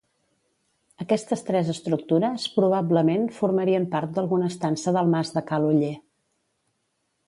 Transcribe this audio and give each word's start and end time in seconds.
Aquestes 1.03 1.45
tres 1.49 1.69
estructures, 1.73 2.47
probablement, 2.57 3.29
formarien 3.43 3.89
part 3.95 4.19
d'alguna 4.19 4.51
estança 4.57 4.99
del 5.01 5.17
mas 5.17 5.35
de 5.39 5.49
Ca 5.53 5.65
l'Oller. 5.67 5.97